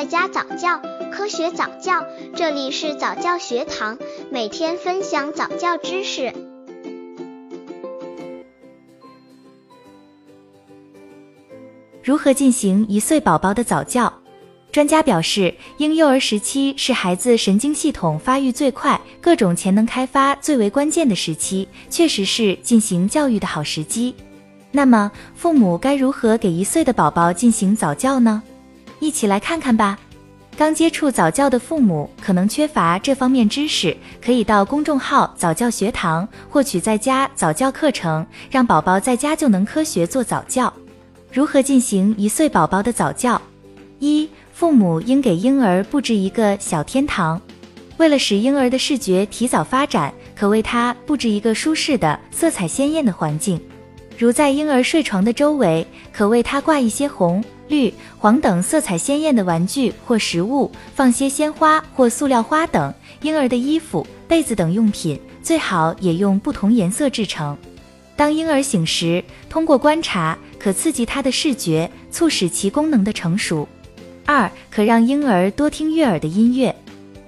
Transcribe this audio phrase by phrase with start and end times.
[0.00, 0.80] 在家早教，
[1.12, 3.98] 科学早教，这里是早教学堂，
[4.30, 6.32] 每天分享早教知识。
[12.02, 14.10] 如何进行一岁宝宝的早教？
[14.72, 24.14] 专家表示，婴幼儿时期是孩子神经系统发育最快、各种潜能开发最为关键的时期，确实是进行教育的好时机。
[24.72, 28.42] 那么，父母该如何给一岁的宝宝进行早教呢？
[29.00, 29.98] 一起来看看吧。
[30.56, 40.72] 刚接触早教的父母可能缺乏这方面知识，可以到公众号早教学堂获取在家早教课程，让宝宝在家就能科学做早教。
[41.32, 43.40] 如何进行一岁宝宝的早教？
[44.00, 47.40] 一、父母应给婴儿布置一个小天堂，
[47.96, 53.58] 为了使婴儿的视觉提早发展，可为他布置一个舒适的、色彩鲜艳的环境。
[54.18, 62.92] 如在婴儿睡床的周围，可为他挂一些红、绿、黄等色彩鲜艳的玩具或食物，放些鲜花或塑料花等。
[63.22, 67.56] 婴儿的衣服、被子等用品最好也用不同颜色制成。
[68.16, 73.66] 当婴儿醒时，通过观察可刺激他的视觉，促使其功能的成熟。
[74.26, 76.74] 二、可让婴儿多听悦耳的音乐。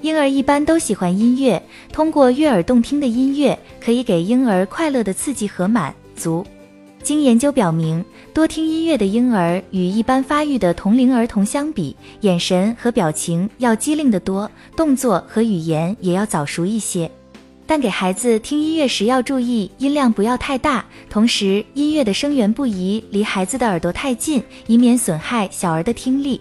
[0.00, 1.60] 婴儿一般都喜欢音乐，
[1.92, 6.46] 通过悦耳动听的音乐，可以给婴儿快乐的刺激和满足。
[7.02, 8.04] 经研究表明，
[8.34, 17.10] 多听音乐的婴儿与一般发育的同龄儿童相比，眼神和表情要机灵得多，动作和语言也要早熟一些。
[17.66, 26.40] 但给孩子听音乐时要注意音量不要太大，同时音乐的声源不宜离孩子的耳朵太近，以免损害小儿的听力。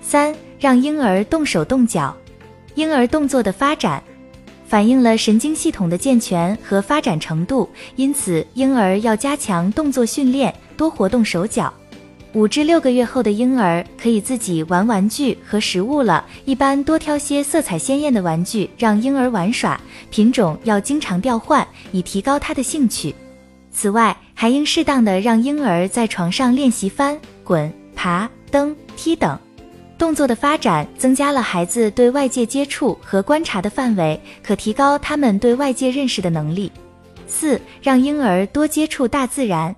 [0.00, 2.14] 三、让婴儿动手动脚，
[2.74, 4.02] 婴儿动作的发展。
[4.66, 11.72] 反映了神经系统的健全和发展程度，因此婴儿要加强动作训练，多活动手脚。
[12.32, 23.14] 五至六个月后的婴儿可以自己玩玩具和食物了，一般多挑些色彩鲜艳的玩具让婴儿玩耍，品种要经常调换，以提高他的兴趣。
[23.70, 29.38] 此外，还应适当的让婴儿在床上练习翻、滚、爬、蹬、踢等。
[30.04, 36.70] 动作的发展增加了孩子对外界接触和观察的范围，可提高他们对外界认识的能力。
[37.26, 39.74] 四、让婴儿多接触大自然。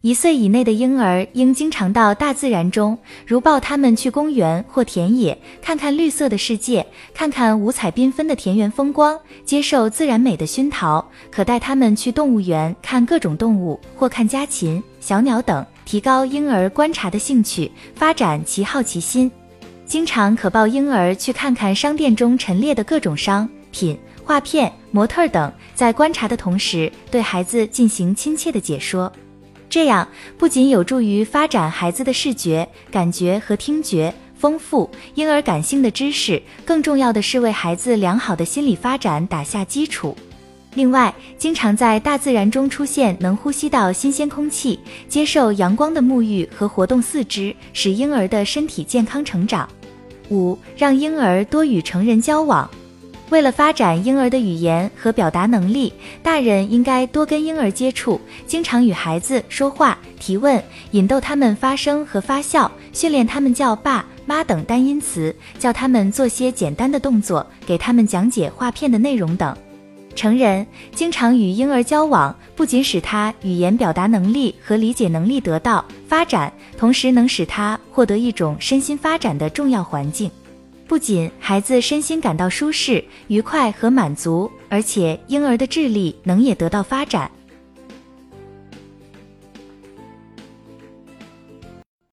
[0.00, 2.96] 一岁以内的婴儿应经常到大自然中，
[3.26, 11.04] 如抱他们去公园或田野，看看绿色的世界，看看五彩缤纷的田园风光，接受自然美的熏陶。
[11.32, 19.28] 可带他们去动物园看各种动物，或看家禽、小鸟等，提高婴儿观察的兴趣，发展其好奇心。
[19.86, 29.12] 经常可抱婴儿去看看商店中陈列的各种商品、画片、模特等，在观察的同时，对孩子进行亲切的解说，
[29.68, 30.06] 这样
[30.38, 40.16] 不仅有助于发展孩子的视觉、感觉和听觉，丰富婴儿感性的知识，更重要的是为孩子良好的心理发展打下基础。
[40.74, 49.68] 另外，经常在大自然中出现，能呼吸到新鲜空气、接受阳光的沐浴和活动四肢，使婴儿的身体健康成长。
[50.30, 52.68] 五、让婴儿多与成人交往。
[53.30, 55.92] 为了发展婴儿的语言和表达能力，
[56.22, 69.56] 大人应该多跟婴儿接触，经常与孩子说话、提问，引逗他们发声和发笑，训练他们叫爸妈等单音词，教他们做些简单的动作，给他们讲解画片的内容等。
[70.14, 80.30] 成人经常与婴儿交往，不仅使他语言表达能力和理解能力得到发展，同时能使他获得一种身心发展的重要环境。
[80.86, 87.30] 不仅孩子身心感到舒适、愉快和满足，而且婴儿的智力能也得到发展。